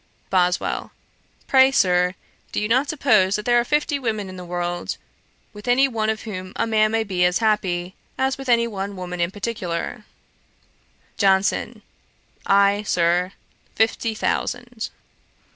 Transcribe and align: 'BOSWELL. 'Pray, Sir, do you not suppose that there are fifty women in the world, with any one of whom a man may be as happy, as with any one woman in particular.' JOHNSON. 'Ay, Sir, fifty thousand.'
'BOSWELL. 0.37 0.91
'Pray, 1.45 1.69
Sir, 1.71 2.15
do 2.51 2.59
you 2.59 2.67
not 2.67 2.89
suppose 2.89 3.35
that 3.35 3.45
there 3.45 3.59
are 3.59 3.63
fifty 3.63 3.99
women 3.99 4.29
in 4.29 4.35
the 4.35 4.43
world, 4.43 4.97
with 5.53 5.67
any 5.67 5.87
one 5.87 6.09
of 6.09 6.23
whom 6.23 6.53
a 6.55 6.65
man 6.65 6.91
may 6.91 7.03
be 7.03 7.23
as 7.23 7.37
happy, 7.37 7.93
as 8.17 8.35
with 8.35 8.49
any 8.49 8.65
one 8.67 8.95
woman 8.95 9.21
in 9.21 9.29
particular.' 9.29 10.05
JOHNSON. 11.19 11.83
'Ay, 12.47 12.81
Sir, 12.81 13.33
fifty 13.75 14.15
thousand.' 14.15 14.89